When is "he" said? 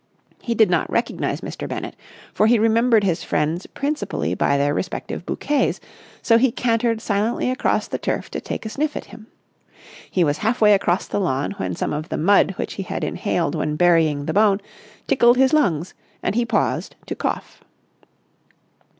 0.41-0.55, 2.47-2.57, 6.39-6.51, 10.09-10.23, 12.73-12.81, 16.33-16.45